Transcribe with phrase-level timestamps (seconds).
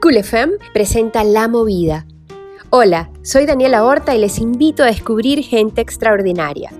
[0.00, 0.22] Cool
[0.72, 2.06] presenta La Movida.
[2.70, 6.70] Hola, soy Daniela Horta y les invito a descubrir gente extraordinaria.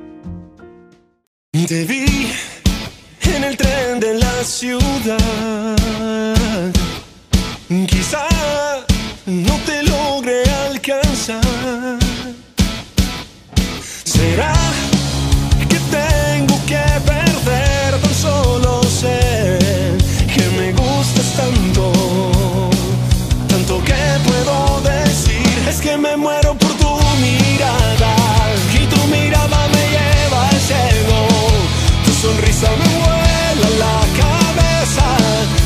[32.29, 35.07] Sonrisa me vuela la cabeza,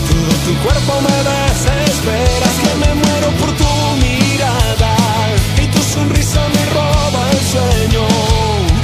[0.09, 2.47] todo tu cuerpo me desespera.
[2.53, 3.73] Es que me muero por tu
[4.07, 4.95] mirada
[5.63, 8.05] y tu sonrisa me roba el sueño.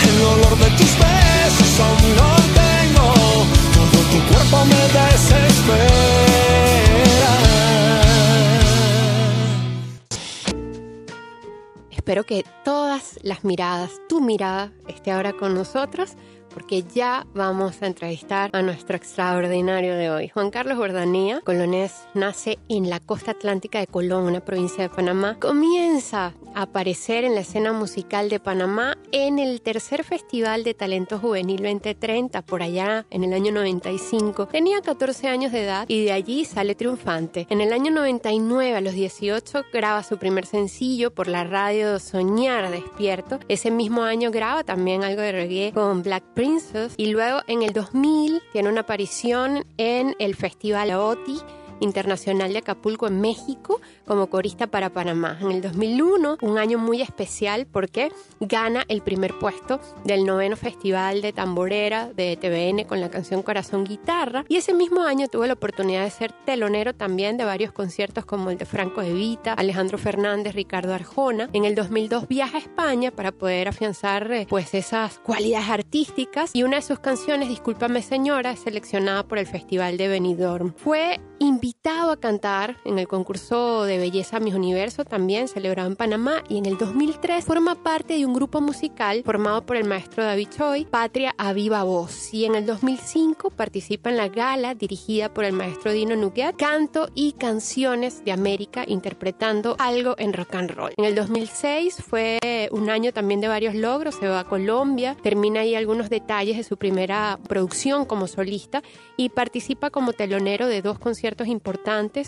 [0.09, 2.31] El olor de tus besos aún lo
[2.63, 3.07] tengo,
[3.77, 5.99] todo tu cuerpo me desespera.
[11.91, 16.17] Espero que todas las miradas, tu mirada, esté ahora con nosotros
[16.59, 20.29] porque ya vamos a entrevistar a nuestro extraordinario de hoy.
[20.29, 25.37] Juan Carlos Bordanía, colonés, nace en la costa atlántica de Colón, una provincia de Panamá.
[25.39, 31.21] Comienza a aparecer en la escena musical de Panamá en el tercer Festival de Talento
[31.21, 34.49] Juvenil 2030, por allá en el año 95.
[34.49, 37.47] Tenía 14 años de edad y de allí sale triunfante.
[37.51, 42.69] En el año 99, a los 18, graba su primer sencillo por la radio Soñar
[42.73, 43.39] Despierto.
[43.47, 46.25] Ese mismo año graba también algo de reggae con Black
[46.97, 51.39] Y luego en el 2000 tiene una aparición en el Festival OTI
[51.81, 55.39] Internacional de Acapulco en México como corista para Panamá.
[55.41, 61.23] En el 2001, un año muy especial porque gana el primer puesto del noveno Festival
[61.23, 65.53] de Tamborera de TVN con la canción Corazón Guitarra y ese mismo año tuve la
[65.53, 70.55] oportunidad de ser telonero también de varios conciertos como el de Franco Evita, Alejandro Fernández,
[70.55, 71.49] Ricardo Arjona.
[71.53, 76.63] En el 2002 viaja a España para poder afianzar eh, pues esas cualidades artísticas y
[76.63, 80.75] una de sus canciones, Discúlpame señora, es seleccionada por el Festival de Benidorm.
[80.75, 81.68] Fue invitado
[82.11, 86.67] a cantar en el concurso de belleza Mis Universo, también celebrado en Panamá, y en
[86.67, 91.35] el 2003 forma parte de un grupo musical formado por el maestro David Choi, Patria
[91.37, 95.93] a Viva Voz, y en el 2005 participa en la gala dirigida por el maestro
[95.93, 100.93] Dino Nuguet, Canto y Canciones de América, interpretando algo en rock and roll.
[100.97, 102.39] En el 2006 fue
[102.71, 106.65] un año también de varios logros, se va a Colombia, termina ahí algunos detalles de
[106.65, 108.83] su primera producción como solista
[109.17, 111.58] y participa como telonero de dos conciertos importantes,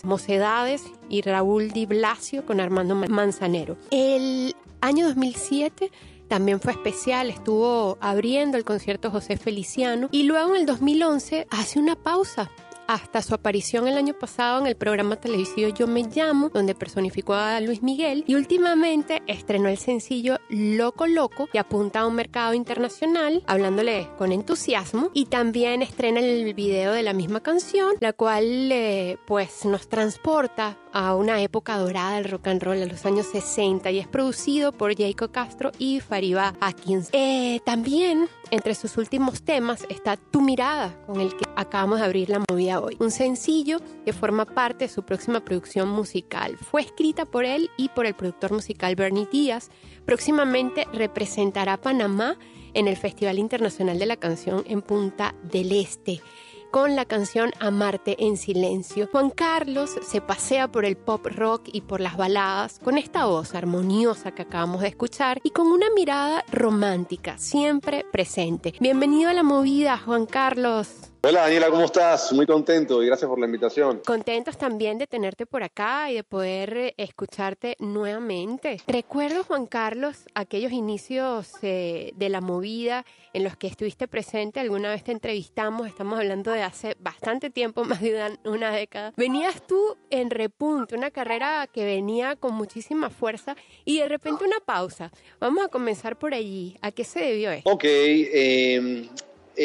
[0.04, 3.76] Mocedades y Raúl Di Blasio con Armando Manzanero.
[3.90, 5.90] El año 2007
[6.28, 11.78] también fue especial, estuvo abriendo el concierto José Feliciano y luego en el 2011 hace
[11.78, 12.50] una pausa
[12.92, 17.34] hasta su aparición el año pasado en el programa televisivo Yo Me Llamo, donde personificó
[17.34, 22.52] a Luis Miguel, y últimamente estrenó el sencillo Loco Loco, que apunta a un mercado
[22.52, 28.72] internacional, hablándole con entusiasmo, y también estrena el video de la misma canción, la cual
[28.72, 33.26] eh, pues nos transporta a una época dorada del rock and roll, a los años
[33.26, 37.08] 60, y es producido por Jacob Castro y Fariba Atkins.
[37.12, 42.30] Eh, también entre sus últimos temas está Tu mirada, con el que acabamos de abrir
[42.30, 42.96] la movida hoy.
[42.98, 46.56] Un sencillo que forma parte de su próxima producción musical.
[46.56, 49.70] Fue escrita por él y por el productor musical Bernie Díaz.
[50.04, 52.36] Próximamente representará a Panamá
[52.74, 56.20] en el Festival Internacional de la Canción en Punta del Este
[56.70, 59.08] con la canción Amarte en Silencio.
[59.10, 63.54] Juan Carlos se pasea por el pop rock y por las baladas con esta voz
[63.54, 68.74] armoniosa que acabamos de escuchar y con una mirada romántica, siempre presente.
[68.80, 71.09] Bienvenido a la movida, Juan Carlos.
[71.22, 72.32] Hola Daniela, ¿cómo estás?
[72.32, 74.00] Muy contento y gracias por la invitación.
[74.06, 78.78] Contentos también de tenerte por acá y de poder eh, escucharte nuevamente.
[78.86, 83.04] Recuerdo, Juan Carlos, aquellos inicios eh, de la movida
[83.34, 84.60] en los que estuviste presente.
[84.60, 89.12] Alguna vez te entrevistamos, estamos hablando de hace bastante tiempo, más de una, una década.
[89.18, 94.60] Venías tú en repunte, una carrera que venía con muchísima fuerza y de repente una
[94.60, 95.12] pausa.
[95.38, 96.78] Vamos a comenzar por allí.
[96.80, 97.70] ¿A qué se debió esto?
[97.70, 99.10] Ok, eh,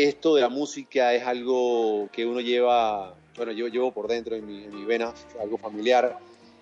[0.03, 4.45] esto de la música es algo que uno lleva, bueno, yo llevo por dentro en
[4.45, 6.19] mi, en mi vena, algo familiar.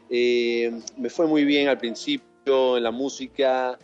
[0.08, 3.80] Eh, me fue muy bien al principio en la música,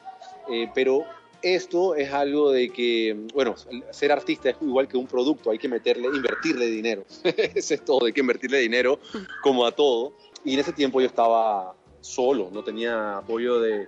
[0.51, 1.03] eh, pero
[1.41, 3.55] esto es algo de que, bueno,
[3.89, 7.05] ser artista es igual que un producto, hay que meterle, invertirle dinero.
[7.23, 8.99] Eso es todo, hay que invertirle dinero
[9.41, 10.13] como a todo.
[10.45, 13.87] Y en ese tiempo yo estaba solo, no tenía apoyo de,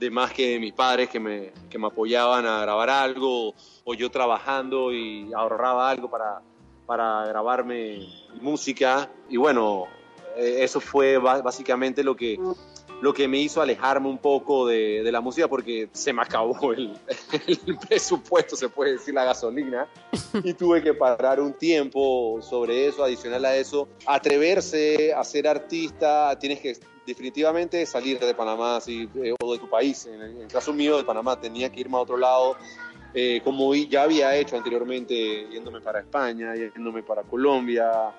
[0.00, 3.54] de más que mis padres que me, que me apoyaban a grabar algo,
[3.94, 6.42] yo trabajando y ahorraba algo para,
[6.86, 8.06] para grabarme
[8.40, 9.10] música.
[9.28, 9.86] Y bueno,
[10.36, 12.38] eh, eso fue básicamente lo que,
[13.00, 16.72] lo que me hizo alejarme un poco de, de la música porque se me acabó
[16.72, 16.96] el,
[17.46, 19.88] el, presupuesto, se puede decir, la gasolina,
[20.44, 26.38] y tuve que parar un tiempo sobre eso, adicional a eso, atreverse a ser artista,
[26.38, 26.76] tienes que
[27.10, 30.06] definitivamente salir de Panamá así, eh, o de tu país.
[30.06, 32.56] En el, caso mío de Panamá tenía que irme a otro lado,
[33.12, 38.14] eh, como ya había hecho anteriormente, yéndome para España, yéndome para Colombia,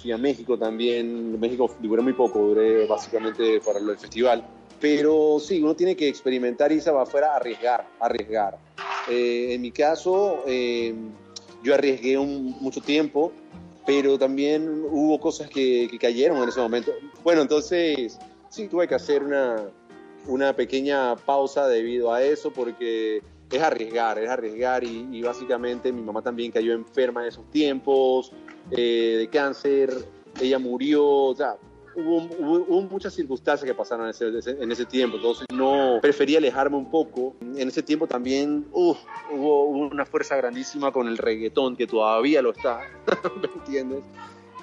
[0.00, 1.38] fui a México también.
[1.40, 4.46] México duré muy poco, duré básicamente para el festival.
[4.80, 8.58] Pero sí, uno tiene que experimentar y se va afuera arriesgar, arriesgar.
[9.08, 10.44] Eh, en mi caso,
[11.62, 13.32] yo arriesgué mucho tiempo,
[13.86, 16.92] pero también hubo cosas que, que, cayeron en ese momento.
[17.24, 19.56] Bueno, entonces sí tuve que hacer una,
[20.26, 26.22] una pequeña pausa debido a eso porque es arriesgar, es arriesgar y, básicamente mi mamá
[26.22, 28.32] también cayó enferma en esos tiempos
[28.70, 29.90] eh, de cáncer,
[30.40, 31.56] ella murió, o sea,
[31.94, 36.76] hubo, hubo, muchas circunstancias que pasaron en ese, en ese, tiempo, entonces no preferí alejarme
[36.76, 37.36] un poco.
[37.40, 42.80] En ese tiempo también hubo una fuerza grandísima con el reggaetón, que todavía lo está,
[43.40, 44.04] ¿me entiendes?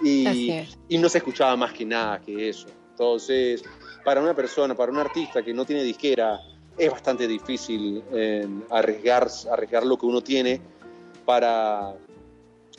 [0.04, 2.68] Y, y no se escuchaba más que nada que eso.
[2.94, 3.64] Entonces,
[4.06, 6.40] para una persona, para un artista que no tiene disquera,
[6.78, 10.62] es bastante difícil eh, arriesgar, arriesgar lo que uno tiene
[11.26, 11.96] para,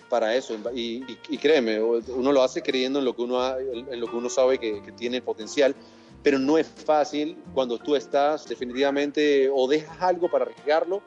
[0.09, 0.57] para eso.
[0.73, 1.01] Y,
[1.39, 4.81] créeme, uno lo hace creyendo en lo que uno, en lo que uno sabe que,
[4.97, 5.75] tiene potencial,
[6.23, 11.03] pero no es fácil cuando tú estás definitivamente o dejas algo para arriesgarlo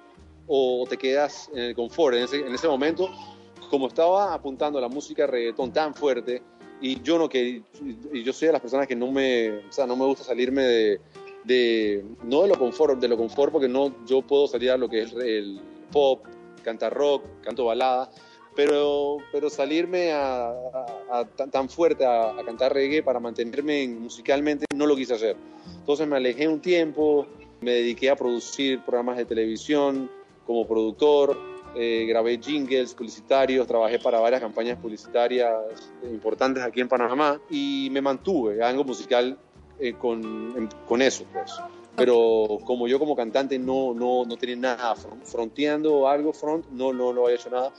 [0.47, 2.17] o te quedas en el confort.
[2.17, 3.09] En ese, en ese momento,
[3.69, 6.43] como estaba apuntando a la música reggaetón tan fuerte,
[6.81, 7.63] y yo no que
[8.13, 10.63] y yo soy de las personas que no me o sea no me gusta salirme
[10.63, 11.01] de,
[11.43, 14.89] de no de lo confort de lo confort porque no yo puedo salir a lo
[14.89, 15.59] que es el
[15.91, 16.25] pop
[16.63, 18.09] cantar rock canto balada
[18.57, 20.51] pero pero salirme a,
[21.51, 25.37] tan, fuerte a, cantar reggae para mantenerme musicalmente no lo quise hacer.
[25.77, 27.27] Entonces me alejé un tiempo
[27.61, 30.09] me dediqué a producir programas de televisión
[30.45, 31.37] como productor
[31.79, 35.53] eh, grabé jingles publicitarios, trabajé para varias campañas publicitarias
[36.03, 39.37] importantes aquí en Panamá y me mantuve algo musical
[39.79, 41.53] eh, con, con, eso, pues.
[41.95, 47.13] Pero como yo como cantante no, no, no tenía nada fronteando algo front, no, no,
[47.13, 47.71] no había hecho nada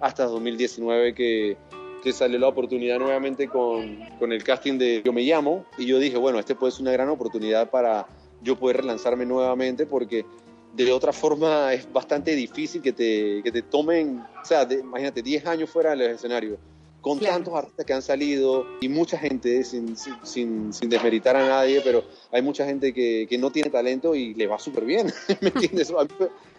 [0.00, 1.58] hasta 2019 que,
[2.02, 5.98] que salió la oportunidad nuevamente con, con el casting de Yo Me Llamo y yo
[5.98, 8.06] dije, bueno, este puede ser una gran oportunidad para
[8.40, 10.24] yo poder relanzarme nuevamente porque
[10.72, 15.46] de otra forma es bastante difícil que te, que te tomen, o sea, imagínate, 10
[15.46, 16.58] años fuera del escenario,
[17.00, 21.80] con tantos artistas que han salido y mucha gente, sin, sin, sin, desmeritar a nadie,
[21.82, 25.48] pero hay mucha gente que, que no tiene talento y le va súper bien, ¿me
[25.48, 25.92] entiendes?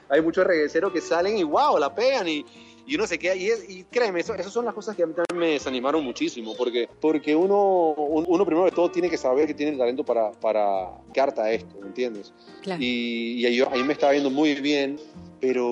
[0.10, 2.45] Hay muchos regueceros que salen y wow, la pegan y,
[2.85, 5.13] y uno se queda, y, y créeme, eso, esas son las cosas que a mí
[5.13, 9.53] también me desanimaron muchísimo, porque, porque uno, uno primero de todo tiene que saber que
[9.53, 12.33] tiene el talento para, para carta esto, ¿me entiendes?
[12.80, 15.00] Y, y ahí, ahí, me estaba viendo muy bien,
[15.39, 15.65] pero,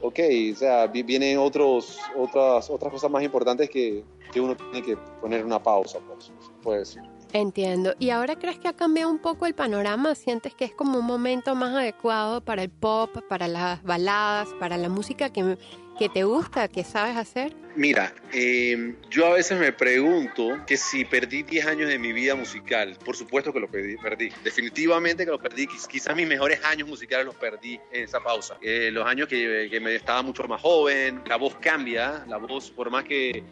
[0.00, 0.20] ok,
[0.52, 5.44] o sea, vienen otros, otras, otras cosas más importantes que, que uno tiene que poner
[5.44, 7.02] una pausa, pues, puede decir.
[7.32, 7.94] Entiendo.
[7.98, 10.14] ¿Y ahora crees que ha cambiado un poco el panorama?
[10.14, 14.78] ¿Sientes que es como un momento más adecuado para el pop, para las baladas, para
[14.78, 15.58] la música que,
[15.98, 17.52] que te gusta, que sabes hacer?
[17.74, 22.34] Mira, em, yo a veces me pregunto que si perdí 10 años de mi vida
[22.34, 24.30] musical, por supuesto que lo perdí, perdí.
[24.42, 28.56] definitivamente que lo perdí, quizás mis mejores años musicales los perdí en esa pausa.
[28.62, 32.90] Eh, los años que, me estaba mucho más joven, la voz cambia, la voz por
[32.90, 33.42] más que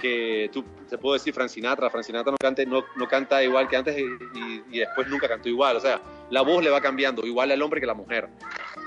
[0.00, 3.98] que tú te puedo decir Francinatra, Francinatra no, cante, no, no canta igual que antes
[3.98, 7.60] y, y, después nunca cantó igual, o sea, la voz le va cambiando, igual al
[7.60, 8.28] hombre que a la mujer,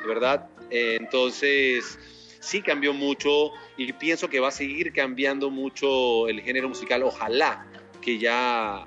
[0.07, 0.49] ¿verdad?
[0.71, 1.99] Eh, entonces,
[2.43, 7.65] sí cambió mucho y pienso que va a seguir cambiando mucho el género musical, ojalá
[8.01, 8.85] que ya,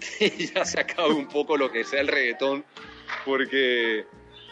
[0.18, 2.64] que ya se acabe un poco lo que sea el reggaetón,
[3.24, 4.04] porque,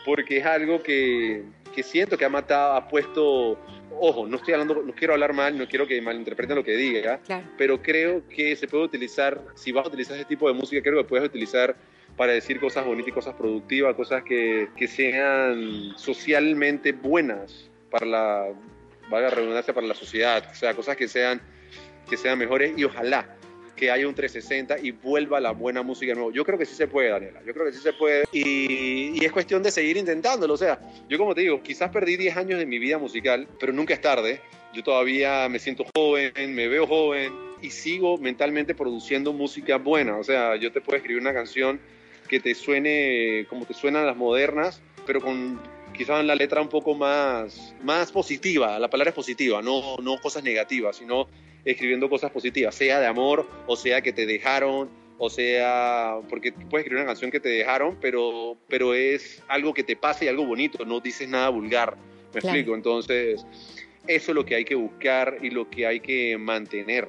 [0.04, 1.44] porque es algo que,
[1.75, 3.58] que siento que ha matado, ha puesto
[3.98, 7.20] ojo, no estoy hablando, no quiero hablar mal, no quiero que malinterpreten lo que diga,
[7.56, 11.02] pero creo que se puede utilizar, si vas a utilizar ese tipo de música, creo
[11.02, 11.76] que puedes utilizar
[12.16, 18.47] para decir cosas bonitas y cosas productivas, cosas que, que sean socialmente buenas para la,
[19.09, 21.40] valga redundancia, para la sociedad, o sea, cosas que sean,
[22.09, 23.37] que sean mejores y ojalá
[23.76, 26.33] que haya un 360 y vuelva la buena música de nuevo.
[26.33, 27.43] Yo creo que sí se puede, Daniela.
[27.47, 28.25] Yo creo que sí se puede.
[28.33, 30.55] Y, y, es cuestión de seguir intentándolo.
[30.55, 33.75] O sea, yo como te digo, quizás perdí 10 años de mi vida musical, pero
[33.75, 34.40] nunca es tarde.
[34.73, 40.16] Yo todavía me siento joven, me veo joven y sigo mentalmente produciendo música buena.
[40.16, 41.78] O sea, yo te puedo escribir una canción
[42.28, 45.61] que te suene como te suenan las modernas, pero con
[45.97, 48.79] quizás la letra un poco más, más positiva.
[48.79, 51.29] La palabra es positiva, no, no cosas negativas, sino
[51.65, 54.88] escribiendo cosas positivas, sea de amor o sea que te dejaron
[55.19, 59.73] O sea, porque tú puedes escribir una canción que te dejaron, pero, pero es algo
[59.73, 61.97] que te pasa y algo bonito, no dices nada vulgar.
[62.35, 62.57] ¿Me Claro.
[62.59, 62.75] explico?
[62.76, 63.47] Entonces,
[64.07, 67.09] eso es lo que hay que buscar y lo que hay que mantener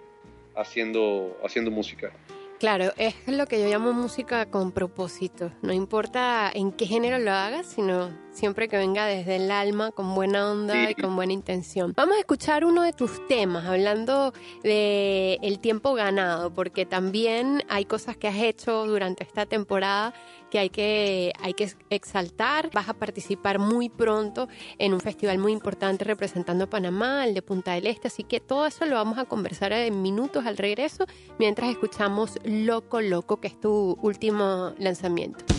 [0.56, 2.12] haciendo, haciendo música.
[2.60, 5.52] Claro, es lo que yo llamo música con propósito.
[5.62, 10.16] No importa en qué género lo hagas, sino siempre que venga desde el alma, con
[10.16, 10.88] buena onda Sí.
[10.90, 11.94] y con buena intención.
[11.96, 14.34] Vamos a escuchar uno de tus temas, hablando
[14.64, 20.16] de el tiempo ganado, porque también hay cosas que has hecho durante esta temporada
[20.50, 22.70] que hay que, hay que exaltar.
[22.74, 27.42] Vas a participar muy pronto en un festival muy importante representando a Panamá, el de
[27.42, 31.06] Punta del Este, así que todo eso lo vamos a conversar en minutos al regreso,
[31.40, 35.57] mientras escuchamos Loco Loco, que es tu último lanzamiento.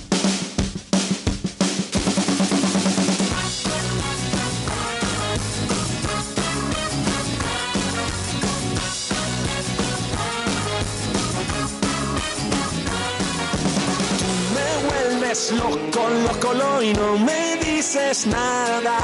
[15.52, 18.98] Loco, loco, lo y no me dices nada.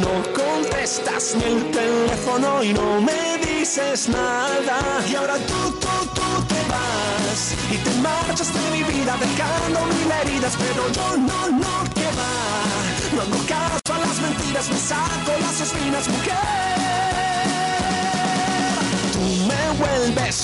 [0.00, 4.78] No contestas ni el teléfono y no me dices nada.
[5.10, 10.10] Y ahora tú, tú, tú te vas y te marchas de mi vida dejando mil
[10.22, 10.54] heridas.
[10.58, 11.34] Pero yo no.
[11.58, 11.83] No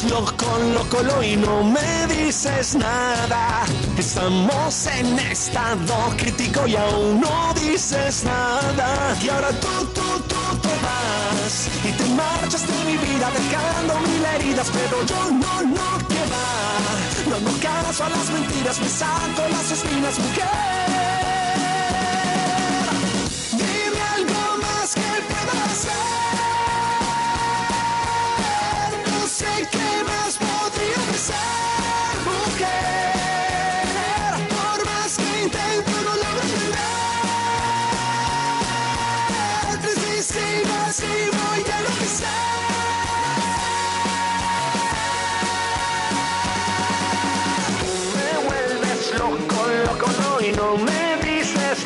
[0.03, 3.65] vuelves loco, loco, lo y no me dices nada.
[3.99, 9.17] Estamos en estado crítico y aún no dices nada.
[9.23, 14.25] Y ahora tú, tú, tú te vas y te marchas de mi vida dejando mil
[14.25, 14.71] heridas.
[14.73, 17.29] Pero yo no, no, que va.
[17.29, 20.47] No hago caso a las mentiras, me saco las espinas, mujer.
[23.53, 26.40] Dime algo más que pueda hacer.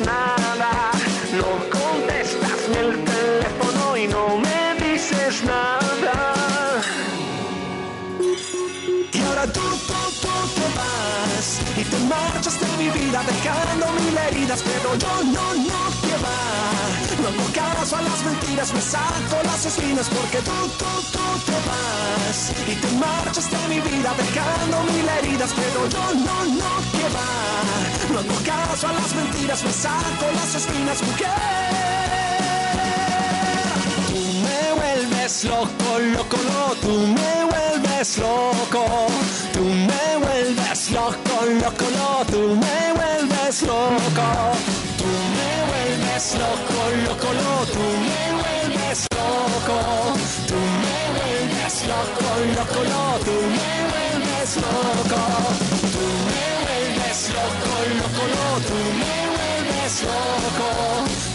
[0.04, 0.90] Nada.
[1.32, 6.82] No contestas ni el teléfono y no me dices nada.
[9.12, 14.16] Y ahora tú, tú, tú te vas y te marchas de mi vida dejando mil
[14.16, 17.03] heridas, pero yo no, no que va.
[17.24, 21.56] No hago caso a las mentiras, me saco las espinas porque tú, tú, tú te
[21.66, 27.08] vas y te marchas de mi vida dejando mil heridas, pero yo no, no que
[27.16, 28.12] va.
[28.12, 31.30] No hago caso a las mentiras, me saco las espinas, mujer.
[34.08, 38.84] Tú me vuelves loco, loco, loco, tú me vuelves loco.
[39.54, 44.83] Tú me vuelves loco, loco, loco, tú me vuelves loco.
[46.32, 49.76] Loco, loco, loco, me vuelves loco.
[50.48, 54.52] Tú me vuelves loco, loco, loco, me vuelves
[56.32, 60.68] me vuelves loco, loco, loco, tú me vuelves loco.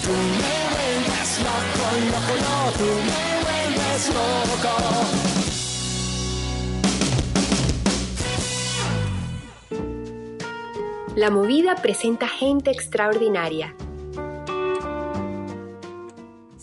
[0.03, 0.57] Tú me
[2.89, 4.09] me vuelves.
[11.15, 13.75] La movida presenta gente extraordinaria.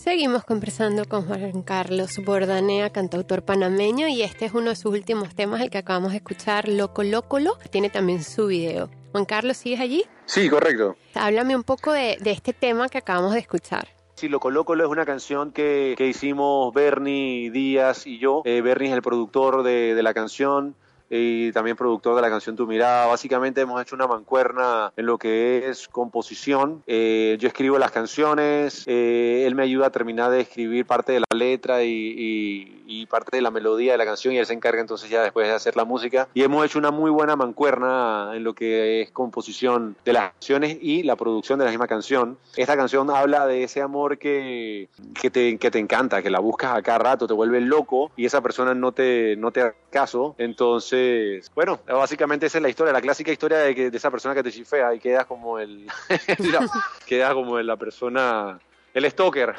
[0.07, 5.35] Seguimos conversando con Juan Carlos Bordanea, cantautor panameño, y este es uno de sus últimos
[5.35, 7.57] temas, el que acabamos de escuchar, Loco Lócolo.
[7.71, 8.89] Tiene también su video.
[9.11, 10.05] Juan Carlos, ¿sigues allí?
[10.25, 10.95] Sí, correcto.
[11.13, 13.89] Háblame un poco de, de este tema que acabamos de escuchar.
[14.15, 18.43] Sí, Loco Loco es una canción que, que hicimos Bernie Díaz y yo.
[18.45, 20.77] Eh, Bernie es el productor de, de la canción
[21.09, 23.07] y también productor de la canción Tu Mirada.
[23.07, 26.83] Básicamente hemos hecho una mancuerna en lo que es composición.
[26.87, 31.19] Eh, yo escribo las canciones, eh, él me ayuda a terminar de escribir parte de
[31.21, 34.53] la letra y, y- y parte de la melodía de la canción y él se
[34.53, 36.29] encarga entonces ya después de hacer la música.
[36.33, 40.77] Y hemos hecho una muy buena mancuerna en lo que es composición de las canciones
[40.81, 42.37] y la producción de la misma canción.
[42.55, 44.87] Esta canción habla de ese amor que,
[45.21, 48.25] que, te, que te encanta, que la buscas a cada rato, te vuelve loco y
[48.25, 50.35] esa persona no te, no te da caso.
[50.37, 54.35] Entonces, bueno, básicamente esa es la historia, la clásica historia de, que, de esa persona
[54.35, 55.87] que te chifea y quedas como el...
[57.05, 58.59] quedas como la persona...
[58.93, 59.53] El stalker.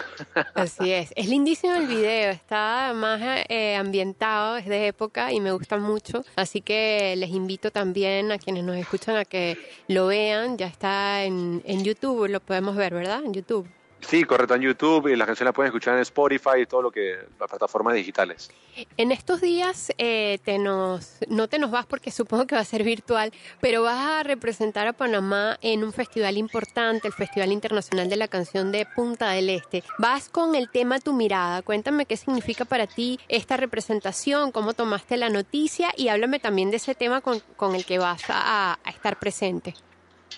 [0.54, 1.12] Así es.
[1.14, 6.24] Es lindísimo el video, está más eh, ambientado, es de época y me gusta mucho.
[6.34, 10.58] Así que les invito también a quienes nos escuchan a que lo vean.
[10.58, 13.22] Ya está en, en YouTube, lo podemos ver, ¿verdad?
[13.24, 13.68] En YouTube.
[14.00, 16.90] Sí, correcto, en YouTube y las canciones las pueden escuchar en Spotify y todo lo
[16.90, 18.50] que las plataformas digitales.
[18.96, 22.64] En estos días eh, te nos, no te nos vas porque supongo que va a
[22.64, 28.08] ser virtual, pero vas a representar a Panamá en un festival importante, el Festival Internacional
[28.08, 29.82] de la Canción de Punta del Este.
[29.98, 31.62] Vas con el tema Tu Mirada.
[31.62, 36.76] Cuéntame qué significa para ti esta representación, cómo tomaste la noticia y háblame también de
[36.76, 39.74] ese tema con, con el que vas a estar presente.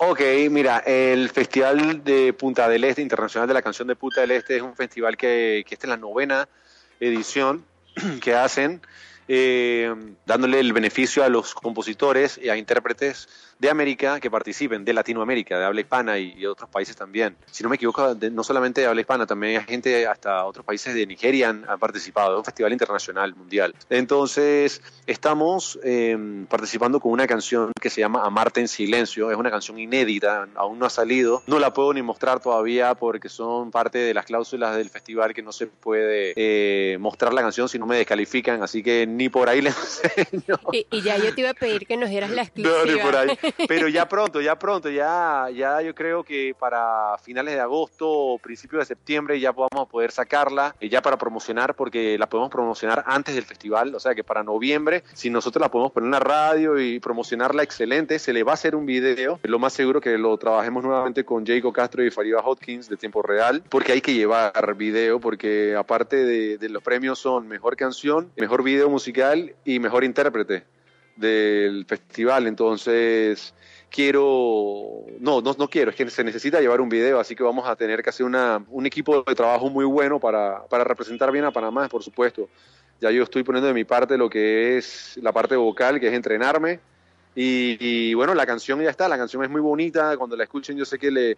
[0.02, 4.30] Ok, mira, el Festival de Punta del Este, Internacional de la Canción de Punta del
[4.30, 6.48] Este, es un festival que, que esta es la novena
[7.00, 7.66] edición
[8.22, 8.80] que hacen,
[9.28, 9.94] eh,
[10.26, 13.28] dándole el beneficio a los compositores y a intérpretes
[13.60, 17.36] de América que participen, de Latinoamérica, de habla hispana y, otros países también.
[17.50, 20.94] Si no me equivoco, no solamente de habla hispana, también hay gente hasta otros países
[20.94, 23.74] de Nigeria han, participado, un festival internacional, mundial.
[23.90, 26.16] Entonces, estamos eh,
[26.48, 30.78] participando con una canción que se llama Amarte en Silencio, es una canción inédita, aún
[30.78, 34.74] no ha salido, no la puedo ni mostrar todavía porque son parte de las cláusulas
[34.76, 38.82] del festival que no se puede eh, mostrar la canción si no me descalifican, así
[38.82, 39.76] que ni por ahí les
[40.16, 40.58] enseño.
[40.72, 43.02] Y, y ya yo te iba a pedir que nos dieras la No, ni exclusiva.
[43.04, 43.38] por ahí.
[43.68, 48.38] Pero ya pronto, ya pronto, ya, ya yo creo que para finales de agosto o
[48.38, 52.50] principios de septiembre ya vamos a poder sacarla, eh, ya para promocionar, porque la podemos
[52.50, 56.12] promocionar antes del festival, o sea que para noviembre, si nosotros la podemos poner en
[56.12, 60.00] la radio y promocionarla excelente, se le va a hacer un video, lo más seguro
[60.00, 64.00] que lo trabajemos nuevamente con Jacob Castro y Fariba Hotkins de tiempo real, porque hay
[64.00, 68.99] que llevar video, porque aparte de, de los premios son mejor canción, mejor video musical
[69.08, 70.64] y mejor intérprete
[71.16, 73.54] del festival, entonces
[73.90, 77.68] quiero, no, no, no quiero, es que se necesita llevar un video, así que vamos
[77.68, 81.44] a tener que hacer una, un equipo de trabajo muy bueno para, para representar bien
[81.44, 82.48] a Panamá, por supuesto.
[83.00, 86.14] Ya yo estoy poniendo de mi parte lo que es la parte vocal, que es
[86.14, 86.80] entrenarme,
[87.34, 90.76] y, y bueno, la canción ya está, la canción es muy bonita, cuando la escuchen
[90.76, 91.36] yo sé que le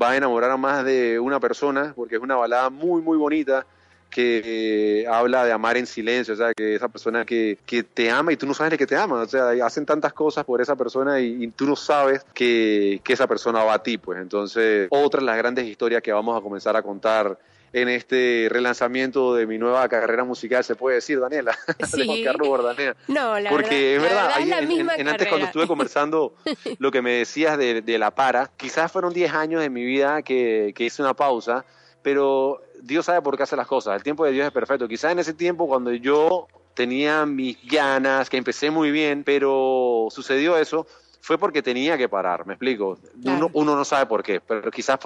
[0.00, 3.66] va a enamorar a más de una persona, porque es una balada muy, muy bonita
[4.10, 8.10] que eh, habla de amar en silencio, o sea, que esa persona que, que te
[8.10, 10.60] ama y tú no sabes de que te ama, o sea, hacen tantas cosas por
[10.60, 14.20] esa persona y, y tú no sabes que, que esa persona va a ti, pues
[14.20, 17.38] entonces, otra de las grandes historias que vamos a comenzar a contar
[17.72, 21.98] en este relanzamiento de mi nueva carrera musical, se puede decir, Daniela, Sí.
[22.00, 22.96] de Juan Carlos Bordanea.
[23.06, 26.34] No, la Porque es verdad, en- en- misma en antes cuando estuve conversando
[26.80, 30.22] lo que me decías de, de la para, quizás fueron 10 años de mi vida
[30.22, 31.64] que, que hice una pausa,
[32.02, 34.88] pero Dios sabe por qué hace las cosas, el tiempo de Dios es perfecto.
[34.88, 40.56] Quizás en ese tiempo cuando yo tenía mis ganas, que empecé muy bien, pero sucedió
[40.56, 40.86] eso,
[41.20, 42.98] fue porque tenía que parar, me explico.
[43.22, 43.36] Claro.
[43.36, 44.98] Uno, uno no sabe por qué, pero quizás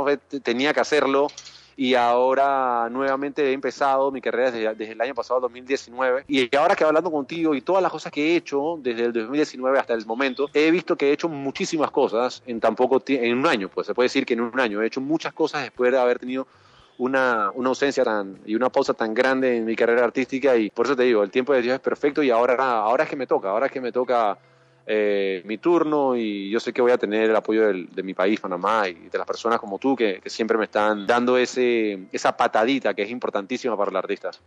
[0.43, 1.29] tenía que hacerlo
[1.77, 6.77] y ahora nuevamente he empezado mi carrera desde, desde el año pasado, 2019, y ahora
[6.77, 10.07] que hablando contigo y todas las cosas que he hecho desde el 2019 hasta el
[10.07, 13.87] momento, he visto que he hecho muchísimas cosas en tan poco en un año, pues
[13.87, 16.47] se puede decir que en un año he hecho muchas cosas después de haber tenido
[16.99, 20.87] una, una ausencia tan y una pausa tan grande en mi carrera artística y por
[20.87, 23.27] eso te digo, el tiempo de Dios es perfecto y ahora, ahora es que me
[23.27, 24.39] toca, ahora es que me toca
[24.87, 28.13] eh, mi turno y yo sé que voy a tener el apoyo del- de mi
[28.13, 32.07] país, Panamá, y de las personas como tú que, que siempre me están dando ese,
[32.13, 34.41] esa patadita que es importantísima para los artistas.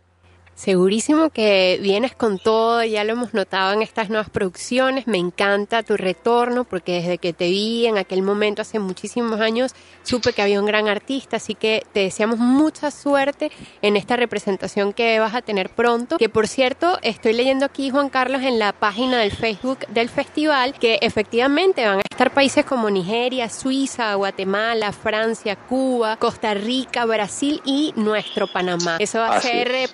[0.62, 5.84] Segurísimo que vienes con todo, ya lo hemos notado en estas nuevas producciones, me encanta
[5.84, 10.42] tu retorno porque desde que te vi en aquel momento hace muchísimos años supe que
[10.42, 15.36] había un gran artista, así que te deseamos mucha suerte en esta representación que vas
[15.36, 19.30] a tener pronto, que por cierto estoy leyendo aquí Juan Carlos en la página del
[19.30, 26.16] Facebook del festival que efectivamente van a estar países como Nigeria, Suiza, Guatemala, Francia, Cuba,
[26.16, 28.96] Costa Rica, Brasil y nuestro Panamá.
[28.98, 29.90] Eso va a Así ser es.
[29.90, 29.92] eh,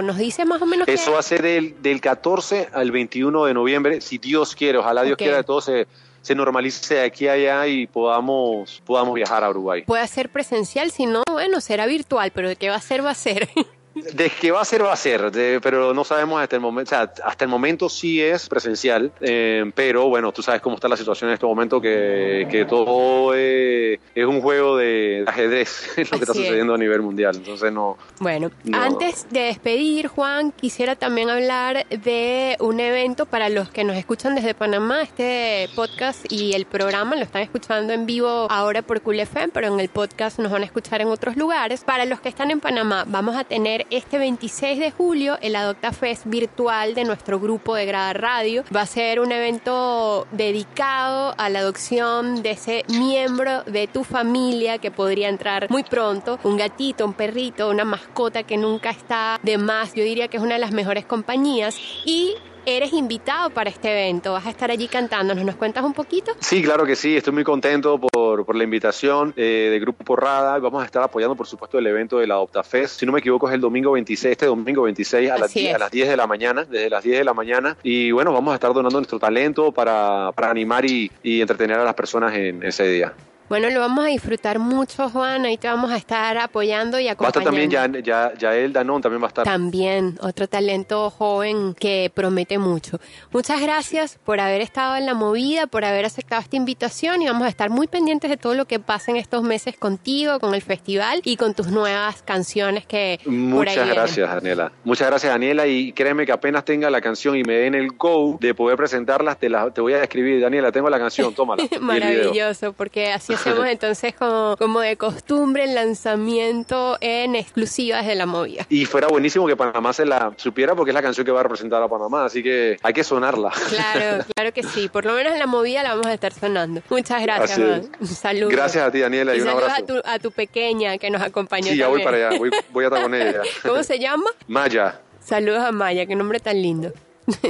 [0.00, 3.44] nos dice más o menos que- Eso va a ser del, del 14 al 21
[3.44, 5.18] de noviembre, si Dios quiere, ojalá Dios Ok.
[5.18, 5.86] quiera que todo se,
[6.22, 9.82] se normalice de aquí a allá y podamos, podamos viajar a Uruguay.
[9.82, 13.10] puede ser presencial, si no, bueno, será virtual, pero de qué va a ser, va
[13.10, 13.48] a ser.
[13.94, 16.88] De que va a ser, va a ser, de- pero no sabemos hasta el momento,
[16.88, 20.88] o sea, hasta el momento sí es presencial, eh, pero bueno, tú sabes cómo está
[20.88, 26.10] la situación en este momento, que, que todo eh, es un juego de ajedrez, es
[26.10, 26.46] lo que está Así es.
[26.46, 28.80] sucediendo a nivel mundial, entonces no, Bueno, No.
[28.80, 34.34] antes de despedir, Juan, quisiera también hablar de un evento para los que nos escuchan
[34.34, 35.02] desde Panamá.
[35.02, 39.66] Este podcast y el programa lo están escuchando en vivo ahora por Cool FM, pero
[39.68, 41.84] en el podcast nos van a escuchar en otros lugares.
[41.84, 45.92] Para los que están en Panamá, vamos a tener este 26 de julio el Adopta
[45.92, 48.64] Fest virtual de nuestro grupo de Grada Radio.
[48.74, 54.78] Va a ser un evento dedicado a la adopción de ese miembro de tu familia
[54.78, 59.58] que podría entrar muy pronto, un gatito, un perrito, una mascota que nunca está de
[59.58, 59.94] más.
[59.94, 62.34] Yo diría que es una de las mejores compañías y
[62.66, 66.32] eres invitado para este evento, vas a estar allí cantándonos, ¿nos cuentas un poquito?
[66.40, 70.58] Sí, claro que sí, estoy muy contento por, por la invitación eh, de Grupo Rada,
[70.58, 73.00] vamos a estar apoyando por supuesto el evento de la Fest.
[73.00, 75.78] si no me equivoco es el domingo 26, este domingo 26 a las, 10, a
[75.78, 78.54] las 10 de la mañana, desde las 10 de la mañana, y bueno, vamos a
[78.54, 82.88] estar donando nuestro talento para, para animar y, y entretener a las personas en ese
[82.88, 83.12] día.
[83.52, 85.44] Bueno, lo vamos a disfrutar mucho, Juan.
[85.44, 87.22] Ahí te vamos a estar apoyando y acompañando.
[87.22, 89.44] Va a estar también ya, ya, él, Danón, también va a estar.
[89.44, 92.98] También, otro talento joven que promete mucho.
[93.30, 97.42] Muchas gracias por haber estado en la movida, por haber aceptado esta invitación y vamos
[97.42, 100.62] a estar muy pendientes de todo lo que pasa en estos meses contigo, con el
[100.62, 104.72] festival y con tus nuevas canciones que Muchas por ahí gracias, Daniela.
[104.82, 105.66] Muchas gracias, Daniela.
[105.66, 109.38] Y créeme que apenas tenga la canción y me den el go de poder presentarlas,
[109.38, 110.40] te, la, te voy a escribir.
[110.40, 111.64] Daniela, tengo la canción, tómala.
[111.82, 118.14] Maravilloso, porque así es hacemos entonces como, como de costumbre el lanzamiento en exclusivas de
[118.14, 118.66] la movida.
[118.68, 121.42] Y fuera buenísimo que Panamá se la supiera porque es la canción que va a
[121.42, 123.50] representar a Panamá, así que hay que sonarla.
[123.68, 124.88] Claro, claro que sí.
[124.88, 126.82] Por lo menos en la movida la vamos a estar sonando.
[126.88, 128.52] Muchas gracias, Saludos.
[128.52, 129.74] Gracias a ti, Daniela, y, un abrazo.
[129.82, 131.68] A tu, a tu pequeña que nos acompañó.
[131.68, 133.42] Sí, ya voy para allá, voy, voy a estar con ella.
[133.62, 134.30] ¿Cómo se llama?
[134.46, 135.00] Maya.
[135.20, 136.92] Saludos a Maya, qué nombre tan lindo.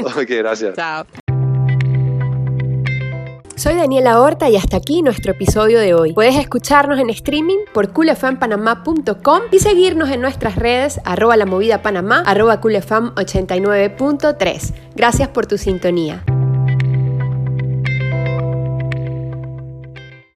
[0.04, 0.76] Ok, gracias.
[0.76, 1.06] Chao.
[3.56, 6.14] Soy Daniela Horta y hasta aquí nuestro episodio de hoy.
[6.14, 12.22] Puedes escucharnos en streaming por coolfmpanamá.com y seguirnos en nuestras redes arroba la movida panamá,
[12.26, 14.74] arroba coolfm89.3.
[14.96, 16.24] Gracias por tu sintonía.